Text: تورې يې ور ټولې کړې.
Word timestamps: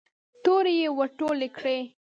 تورې 0.43 0.73
يې 0.81 0.89
ور 0.97 1.09
ټولې 1.19 1.47
کړې. 1.57 1.77